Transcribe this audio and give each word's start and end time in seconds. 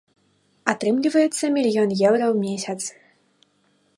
Атрымліваецца 0.71 1.43
мільён 1.59 1.89
еўра 2.07 2.25
ў 2.31 2.33
месяц. 2.47 2.81